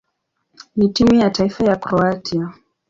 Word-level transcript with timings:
na 0.75 0.87
timu 0.89 1.15
ya 1.15 1.29
taifa 1.29 1.63
ya 1.65 1.75
Kroatia. 1.75 2.53